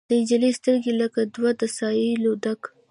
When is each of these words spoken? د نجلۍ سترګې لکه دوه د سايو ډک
د 0.09 0.11
نجلۍ 0.21 0.51
سترګې 0.59 0.91
لکه 1.01 1.21
دوه 1.35 1.51
د 1.59 1.61
سايو 1.77 2.31
ډک 2.43 2.61